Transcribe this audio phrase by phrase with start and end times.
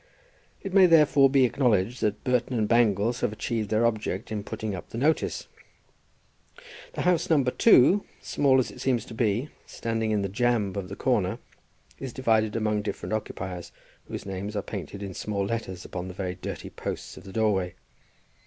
[0.63, 4.73] It may therefore be acknowledged that Burton and Bangles have achieved their object in putting
[4.73, 5.47] up the notice.
[6.93, 7.43] The house No.
[7.43, 11.37] 2, small as it seems to be, standing in the jamb of a corner,
[11.99, 13.71] is divided among different occupiers,
[14.07, 17.75] whose names are painted in small letters upon the very dirty posts of the doorway.